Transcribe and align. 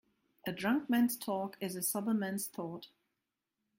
A 0.47 0.51
drunk 0.51 0.89
man's 0.89 1.15
talk 1.15 1.57
is 1.61 1.75
a 1.75 1.83
sober 1.83 2.15
man's 2.15 2.47
thought. 2.47 2.87